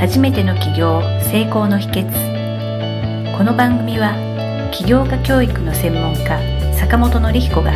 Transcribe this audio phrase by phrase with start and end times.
[0.00, 4.14] 初めての起業成功の秘訣この番組は
[4.72, 6.40] 起業家教育の専門家
[6.74, 7.72] 坂本典彦が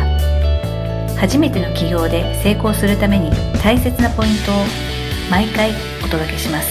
[1.19, 3.29] 初めての起業で成功するために
[3.61, 4.55] 大切なポイントを
[5.29, 5.69] 毎回
[6.03, 6.67] お届けします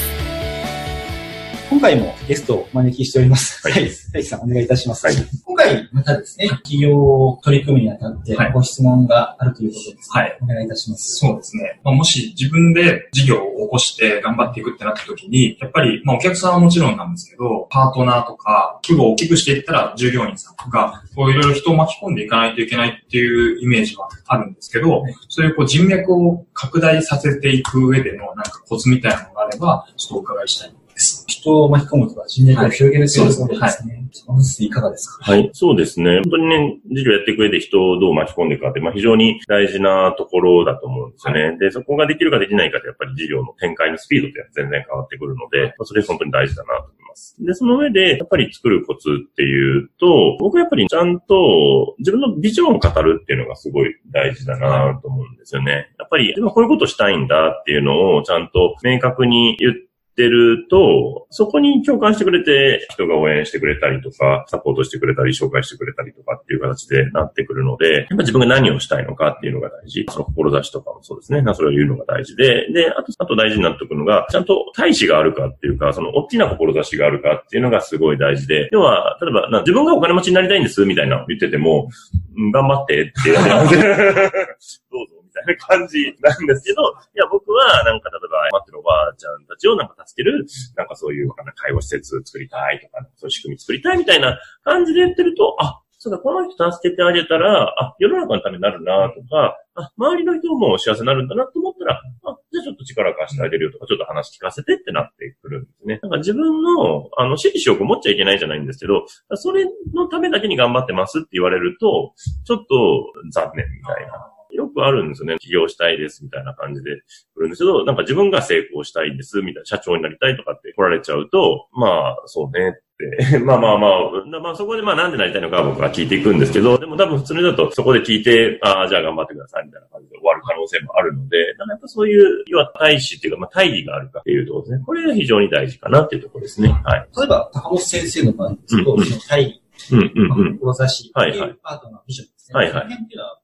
[1.70, 3.60] 今回もゲストをお招きしております。
[3.62, 4.22] はいはい。
[4.24, 5.06] さん、お願いいたします。
[5.06, 5.16] はい
[5.54, 10.36] 今回、またですね、企業を取り組むにあたってはいご質問があるということです、はい。
[10.42, 11.18] お願いいたします。
[11.18, 11.80] そうですね。
[11.84, 31.24] まあ、もし自分で事業を起こして頑張っていくってなった時に、やっぱり、まあ、お客さんはもちろんなんですけど、パートナーとか、規模を大きくしていったら従業員さんとか、こういろいろ人を巻き込んでいかないといけないっていうイメージはあるんですけど、そういうこう人脈を拡大させていく上でのなんかコツみたいなのがあれば、ちょっとお伺いしたいです。
[31.28, 33.94] 人を巻き込むとか人脈を広げるというところですね。
[33.94, 35.32] 本日いかがですか？
[35.32, 36.20] はい、そうですね。
[36.24, 41.58] 本当にね、事業やっていく上で人をどう巻き込んでいくかって、まあ非常に大事なところだと思うんですよね。
[41.58, 47.36] で、そこができるかできないかで、やっぱり事業の展開のスピードって全然変わってくるので、まあそれ本当に大事だなと思います。
[47.44, 55.94] で、その上で、やっぱり作るコツっていうと、僕はやっぱりちゃんと自分のビジョンを語るっていうのがすごい大事だなと思うんですよね。
[55.98, 59.80] やっぱりこういうことしたいんだっていうのをちゃんと明確に言って、
[60.14, 70.06] ってると、そこに共感してくれて、人が応援してくれたりとか、サポートしてくれたり、紹介してくれたりとかっていう形でなってくるので、やっぱ自分が何をしたいのかっていうのが大事。
[70.08, 71.42] その志とかもそうですね。
[71.54, 81.88] それを言うのが大事で、で、あと、あと大事になってくるのが、ちゃんと大志があるかっていうか、その大きな志があるかっていうのがすごい大事で、要は、例えば、な自分がお金持ちになりたいんです、みたいなの言ってても、
[82.36, 83.76] うん頑張ってって言われて、
[84.90, 85.24] どうぞ。
[85.24, 106.00] みたいな感じなんですけど、いや、僕は、なんか、例えば、待ってるおばあちゃんたちをなんか助ける、なんかそういう、あの介護施設作りたいとか、そういう仕組み作りたいみたいな感じで言ってると、あ、そうだ、この人助けてあげたら、あ、世の中のためになるなとか、あ、周りの人も幸せになるんだなと思ったら、あ、じゃあちょっと力貸してあげるよとか、ちょっと話聞かせてってなってくるんですね。
[106.02, 112.12] なんか自分の、あの、私利私欲持っちゃいけないじゃないんですけど、それのためだけに頑張ってますって言われると、
[112.44, 114.33] ちょっと残念みたいな。
[114.54, 115.36] よくあるんですよね。
[115.38, 116.90] 起業したいですみたいな感じで
[117.34, 123.38] 来るんですけど、なんか自分が成功したいんですみたいな、社長になりたいとかって来られちゃうと、まあ、そうねって。
[123.44, 134.84] まあまあまあ、まあそこでまあなんでなりたいのかは僕は聞いていくんですけど、でも多分普通にだとそこで聞いて、ああ、じゃあ頑張ってくださいみたいな感じで終わる可能性もあるので、なんかやっぱそういう、要は大志っていうか、まあ大義があるかっていうところですね。
[134.86, 136.68] これが非常に大事かなっていうところですね。
[136.84, 137.08] はい。
[137.18, 138.84] 例えば、高本先生の場合でその
[139.28, 139.60] 大義、
[139.92, 140.74] うんうんまあうん。
[140.88, 142.33] 志、はいはいっていうパートナー、ビジョン。
[142.52, 142.88] はいはい。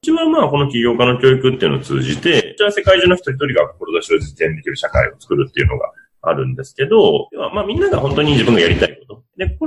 [0.02, 5.90] 一番まあこの起業家の教育っていうのを通じて、じゃあ世界中の人一人が志を実現できる社会を作るっていうのが
[6.22, 8.99] あるんですけど、まあみんなが本当に自分がやりたい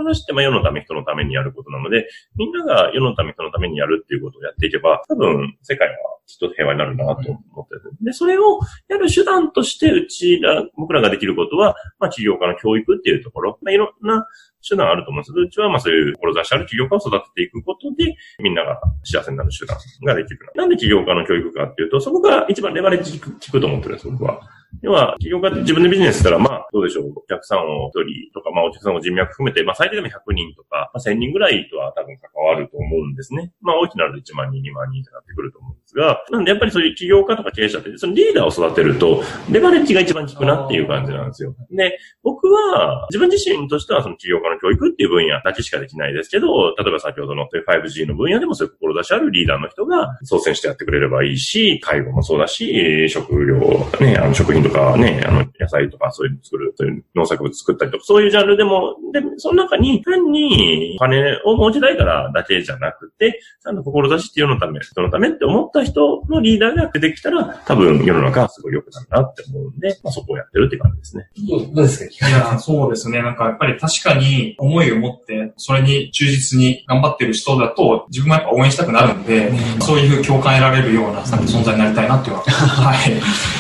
[0.03, 0.14] こと。
[0.14, 7.81] で、志ってまあ世のため人のためにやることなので、みんなが世のため人のためにやるっていうことをやっていけば、多分世界はきっと平和になるなと思ってる。
[8.02, 14.25] で、それをやる手段としてうちら、僕らができることは、まあ起業家の教育っていうところ、まあいろんな
[14.68, 20.40] 手段あると思うんですけど、うちはまあそういう志ある起業家を育てていくことで、みんなが幸せになる手段ができる。
[20.56, 24.40] なんで起業家の教育かっていうと、そこが一番レバレッジ効く効くと思ってるんです、僕は。
[24.84, 33.54] 要は、企業が自分でビジネスしたら、まあ、どうでしょう、お客さんを一人とか、まあ、お客さんを人脈含めて、まあ、最低でも100人とか、まあ、1000人ぐらいとは多分関わると思うんですね。
[33.62, 41.56] まあ、大きくなると1万人、2万人ってなってくると思うですが、なんでやっぱりそういう起業家とか経営者って、そのリーダーを育てると、レバレッジが一番効くなっていう感じなんですよ。
[41.72, 53.59] で、僕は、自分自身としてはその起業家の教育っていう分野だけしかできないですけど、例えば先ほどの 5G の分野でもそういう志あるリーダーの人が率先してやってくれればいいし、介護もそうだし、食料、
[54.00, 71.28] ね、あの食品とかね、あの野菜とかそういうの作る、そういう農作物作ったりとか、そういうジャンルでも、で、その中に単にお金を持ちたいからだけじゃなくて、ちゃんと志って世のため、人のためって思った人のリーダーが出てきたら、多分世の中はすごい良くなるなって思うんで、まあ、そこをやってるって感じですね。
[71.48, 72.30] どうですか？
[72.30, 73.22] いや、そうですね。
[73.22, 79.52] なんかやっぱり確かに思いを持って、それに忠実に頑張ってる人だと、自分もやっぱ応援したくなるんで、
[79.82, 83.14] そういう共感得られるような存在になりたいなっていうのは、 はい、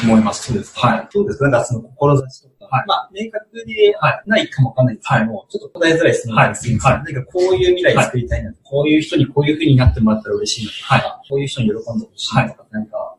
[0.03, 0.47] 思います。
[0.51, 1.07] そうですはい。
[1.13, 2.85] どうですかなんかその志とか、はい。
[2.87, 3.93] まあ、明確で
[4.25, 7.11] ないかもわかんないですけども、ちょっと答えづらい質問なんですけど、はい。
[7.11, 13.15] んかこういう未来作りたいな、こういう人にこういう風になってもらったら嬉しいなとか、こういう人に喜んでほしいなとか、なんか、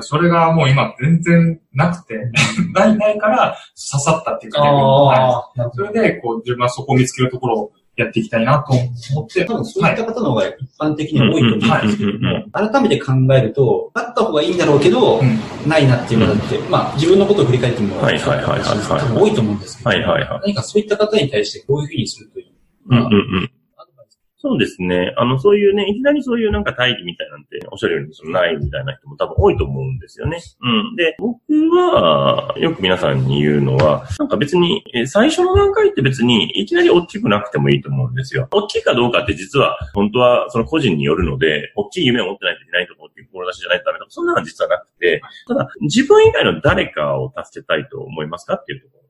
[0.00, 2.16] それがもう今全然なくて、
[2.72, 4.70] ない、 ないから刺さったっていうかね。
[5.74, 15.38] それで、こう、自分はそこを見つけるところをやっていきたいなと思って、多分そういった方の方が一般的に多いと思うんですけども、改めて考えると、あった方がいいんだろうけど、うん
[15.68, 17.96] ないなっていう方って、まあ自分のことを振り返っても
[18.98, 19.90] 多分多いと思うんですけど、
[20.42, 22.46] 何かそういった方に対してこういうふうにするという、
[22.90, 23.06] うんうんう
[23.40, 23.50] ん。
[24.44, 25.14] そうですね。
[25.16, 30.38] あの、そういうね、いきなりそういうなんか大義みたいなんて、おっしゃるようにそのないみたいな人も多分多いと思うんですよね。
[30.60, 30.96] うん。
[30.96, 38.46] で、僕は、よく皆さんに言うのは、なんか別に、最初の段階って別にいきなり大きくなくてもいいと思うんですよ。
[38.50, 49.03] 大きいかどうかって実は、本当はその個人によるので、大きい夢を持ってないといけないと思っていう志じゃないとダメとか、そんなのは実はなくて、ただ、自分以外の誰かを助けたいと思いますかっていうところ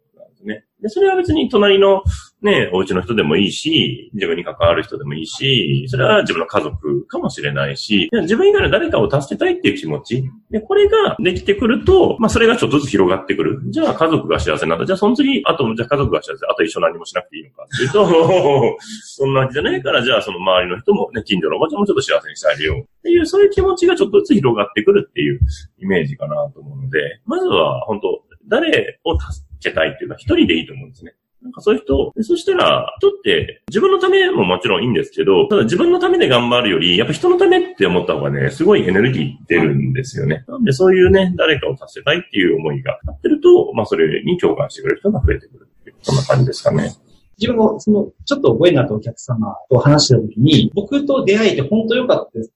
[0.47, 0.65] ね。
[0.81, 2.03] で、それは別に隣の
[2.43, 10.25] ね、お家の人でもいいし、自分に関わる人でもいいし、それは自分の家族かもしれないし、自分以外の誰かを助けたいっていう気持ち。
[10.51, 13.63] で、これができてくると、まあそれがちょっとずつ広がってくる。
[13.71, 14.85] じゃあ家族が幸せなんだ。
[14.85, 16.47] じゃあその次、あと、じゃあ家族が幸せ。
[16.47, 22.81] あと一緒何もしなくていいのかっていうと、そんなわけじゃないから、じゃあその周りの人もね、近所のおばちゃんもちょっと幸せにしてあげよう。
[22.81, 25.41] っていう、そういう気持ちがちょっとずつ広がってくるっていう
[25.79, 31.15] イメージかなと思うので、まずは本当誰を助けたいっていうのは一人でいいと思うんですね。
[31.45, 40.45] なんかそういう人、そしたら、人って自分のためももちろんいいんですけど、ただ自分のためで頑張るより、やっぱ人のためって思った方がね、すごいエネルギー出るんですよね。
[40.49, 46.95] なんでそういうね、誰かを助けたいっていう思いがあってると、まあそれに共感してくれる人が増えてくるっていう、そんな感じですかね。
[47.39, 52.53] 自分も、その、ちょっとご縁のあったお客様と話してた時に、僕と出会えて本当良かったです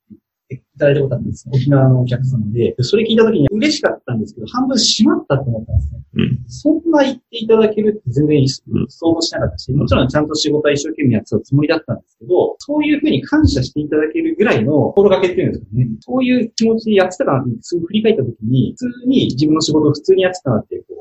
[0.50, 1.48] いただいたことあったんです。
[1.52, 2.74] 沖縄のお客様で。
[2.80, 6.00] それ聞いたときに嬉しかったんですけど、半分閉まったと思ったんですね。
[6.14, 15.88] うん、そんな言っていただけるって全然想像しなかったし、もちろんちゃんと仕事は一生懸命やってたつもりだったんですけど、そういうふうに感謝していただけるぐらいの心がけっていうんですかね。
[16.00, 20.97] そういう気持ちでやってたかなって、すぐ振り返ったときに、普通に自分の仕事を普通にやってたなって、こう、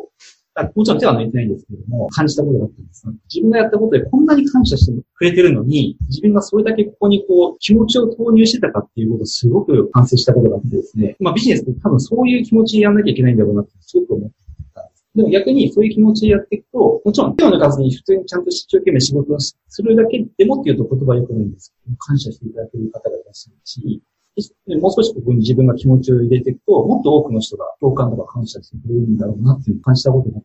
[0.75, 3.07] もちろん手は抜いてないんですけども、感じたことがあったんです。
[3.33, 14.35] 自分がやったことでこんなに感謝してくれてるのに、自分がそれだけここにこう、気持ちを投入してたかっていうことをすごく反省したことがあってですね、まあビジネスって多分そういう気持ちでやんなきゃいけないんだろうなってすごく思って
[14.73, 15.05] たんです。
[15.15, 24.01] でも逆にそういう気持ちでやっていくと、もちろん手を抜かずに普通にちゃんと一生懸命仕事をするだけでもっていうと言葉良くないんですけど、感謝していただける方がいらっしゃるし、
[24.79, 30.36] もう少しここに自分が気持ちを入れていくと、もっと多くの人が共感とか感謝してくれるんだろうなっていう感じたことが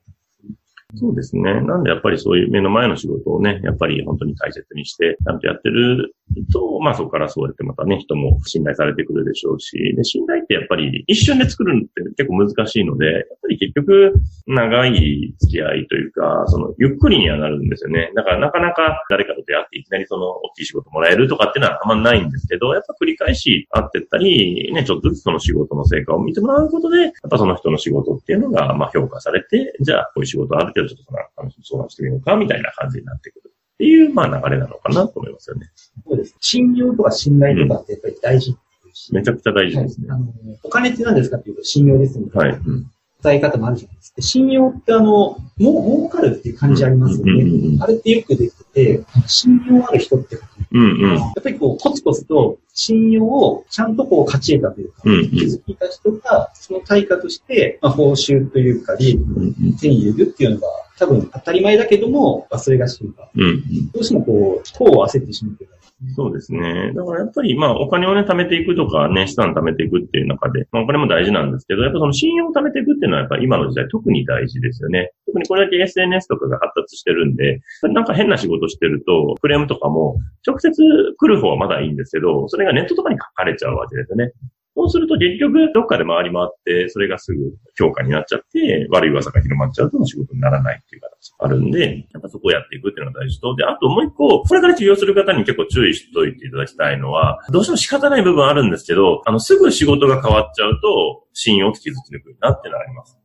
[0.95, 1.61] そうですね。
[1.63, 6.15] なんでやっぱりそういう目の前の仕事をね、やっぱり本当に大切にして、ちゃんとやってる
[6.53, 14.15] と、まあそこからそうやってまたね、人も信頼されてくるでしょうし、で、信頼ってやっぱり一瞬で作るのって結構難しいので、り結局
[14.47, 18.11] 長い付き合いというか、そのゆっくりにはなるんですよね。
[18.15, 31.13] だからなかなか誰かと出会っていきなりその大きい仕事もらえるとかっていうのはあんまないんですけど、やっぱ繰り返し会ってったり、ね、ちょっとずつその仕事の成果を見てもらうことで、やっぱその人の仕事っていうのがまあ評価されて、じゃあこういう仕事ある程度ちょっとそ
[31.45, 33.53] の相談してみようかみたいな感じになってくる。
[33.75, 35.71] っていう、まあ流れなのかなと思いますよね。
[36.07, 36.37] そうです。
[36.41, 40.09] 信用とか信頼とかってやっぱり大事、うん、めちゃくちゃ大事ですね。
[40.09, 40.33] はい、あの
[40.63, 42.53] お金って何ですかっていうと信用ですみたいな。
[42.53, 42.61] はい。
[42.65, 44.23] うん伝え方もあるじゃないですか。
[44.23, 47.33] 信用ってあの、もう、儲かるっていう感じありますよね。
[47.33, 50.39] うんうん、あれってよくできてて、信用ある人って
[50.73, 65.77] うんうん、やっぱりこう、コツコツと信用をちゃんとこう勝ち得たというか、うんうん、築いた人が、その対価として、まあ、報酬というか、利益を手に入れるっていうのが、多分当たり前だけども、忘れがちというか、うんうん、どうしてもこう、こう焦ってしまうというか、
[66.17, 66.93] そうですね。
[66.95, 75.13] だからやっぱり、まあ、お金をね、貯めていくとかね、資産貯めていくっていう中で、まあ、お金も大事なんですけど、やっぱその信用を貯めていくっていうのは、やっぱ今の時代特に大事ですよね。
[75.33, 80.71] 特にこれだけ SNS とかが発達してるんで、なんか変な仕事してると、クレームとかも、直接
[81.19, 84.33] 来る方はまだいいんですけど、それがネットとかに書かれちゃうわけですね。
[84.75, 103.22] そうすると結局どっかで回り回って、それがすぐ評価になっちゃって、悪い噂が広まっちゃうと仕事にならないっていう形があるんで、やっぱそこをやっていくっていうのが大事と、で、あともう一個、これから起業する方に結構注意しておいていただきたいのは、どうしても仕方ない部分あるんですけど、あの、すぐ仕事が変わっちゃうと、信用を築きにくいなってなります。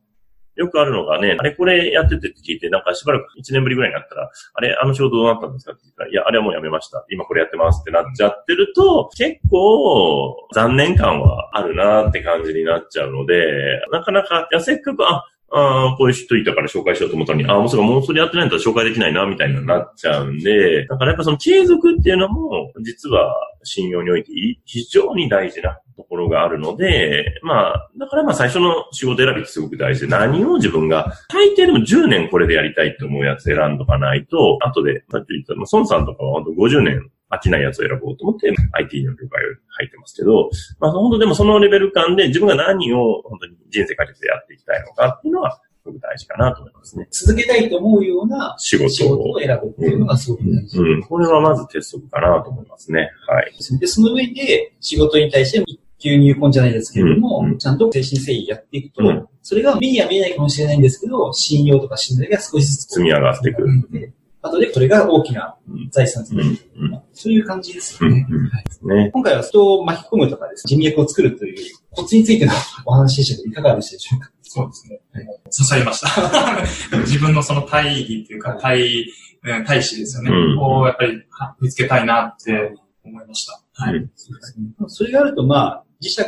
[0.58, 7.06] よくあるのがね、あれこれやっててって聞いて、なんかしばらく1年ぶりぐらいになったら、あれ、あの仕事どうなったんですかって言ったら、いや、あれはもうやめました。
[7.10, 24.32] 今これやってますってなっちゃってると、結構残念感はあるなって感じになっちゃうので、なかなか、いや、せっかく、あ、ああ、こういう人いたから紹介しようと思ったのに、ああ、もうそれもうそれやってないんだったら紹介できないな、みたいになっちゃうんで、だからやっぱその継続っていうのも、実は信用において
[24.64, 25.78] 非常に大事な
[26.18, 47.06] ろがあるので、まあ、だからまあ最初の仕事選びってすごく大事で、何を自分が、大抵でも10年これでやりたいって思うやつ選んどかないと、後で、さっき言った、まあ、孫さんとかは本当50年飽きないやつを選ぼうと思って IT の業界を入ってますけど、まあ本当でもそのレベル感で自分が何を本当に人生かけてやっていきたいのかっていうのは、すごく大事かなと思いますね。
[47.10, 50.94] 続けたいと思うような仕事を選ぶっていうのがすごく大事、うん。
[50.94, 51.02] うん。
[51.02, 53.10] これはまず鉄則かなと思いますね。
[53.26, 53.52] はい。
[53.78, 64.12] で、その上で仕事に対して一級入魂じゃないですけれども、うん、ちゃんと精神誠意やっていくと、うん、それが目には見えないかもしれないんですけど、信用とか信頼が少しずつ積み上がってくる。
[64.40, 66.48] 後でそれが大きなうん財産となる。
[66.76, 68.16] うんそういう感じですうん。
[68.16, 69.10] よね。
[69.12, 71.56] 今回は人を巻き込むとかです、人脈を作るという
[71.90, 72.52] コツについての
[72.86, 74.30] お話でしたけど、いかがでしたでしょうか？
[74.42, 75.00] そうですね。
[75.44, 76.98] 刺さりました。
[77.02, 80.30] 自分のその大義っていうか、大、うん大志ですよね。
[80.30, 82.74] うんをやっぱりは見つけたいなって
[83.04, 83.60] 思いました。
[83.72, 83.96] はい。
[83.96, 84.66] うんそうですね。
[84.86, 86.22] それがあると、まあ、磁石、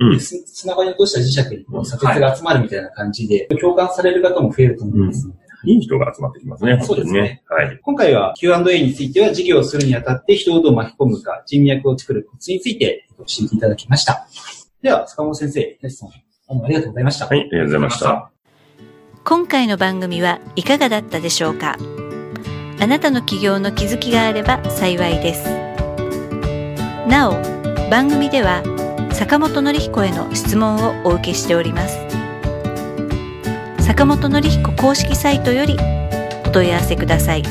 [0.00, 7.42] うんつ砂場に落とした磁石にこう、砂鉄が集まるみたいな感じで、共感される方も増えると思いますので、いい人が集まってきますね、そうですねね。
[7.48, 7.78] はい。
[7.82, 14.26] 今回は Q&A については事業をするにあたって人をどう巻き込むか、人脈を作るコツについて教えていただきました。
[14.82, 16.14] では、坂本先生、東さん、ど
[16.50, 17.26] うもありがとうございました。
[17.26, 18.30] はい、ありがとうございました。
[19.24, 21.76] 今回の番組はいかがだったでしょうか？
[22.80, 25.48] あなたの起業の気づきがあれば幸いです。
[27.08, 27.34] なお、
[27.88, 28.64] 番組では
[29.14, 31.98] 坂本典彦への質問をお受けしております。
[33.78, 35.76] 坂本典彦公式サイトより
[36.44, 37.42] お問い合わせください。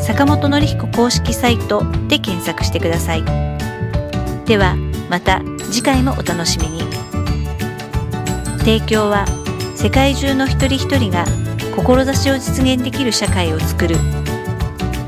[0.00, 3.24] 坂本典彦公式サイトで検索してください。
[4.44, 4.76] では、
[5.08, 6.82] また次回もお楽しみに。
[8.58, 9.26] 提供は
[9.74, 11.24] 世界中の一人一人が
[11.76, 13.96] 志を実現できる社会を作る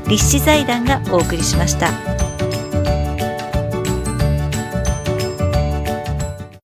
[0.07, 2.16] 立志財団がお送りしました。